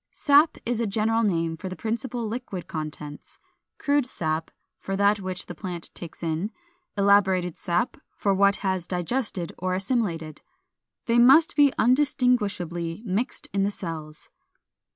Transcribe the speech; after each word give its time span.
415. 0.15 0.19
=Sap= 0.19 0.67
is 0.67 0.81
a 0.81 0.89
general 0.89 1.21
name 1.21 1.55
for 1.55 1.69
the 1.69 1.75
principal 1.75 2.27
liquid 2.27 2.67
contents, 2.67 3.37
Crude 3.77 4.07
sap, 4.07 4.49
for 4.79 4.95
that 4.95 5.19
which 5.19 5.45
the 5.45 5.53
plant 5.53 5.93
takes 5.93 6.23
in, 6.23 6.49
Elaborated 6.97 7.55
sap 7.55 7.97
for 8.15 8.33
what 8.33 8.55
it 8.55 8.61
has 8.61 8.87
digested 8.87 9.53
or 9.59 9.75
assimilated. 9.75 10.41
They 11.05 11.19
must 11.19 11.55
be 11.55 11.71
undistinguishably 11.77 13.03
mixed 13.05 13.47
in 13.53 13.61
the 13.61 13.69
cells. 13.69 14.31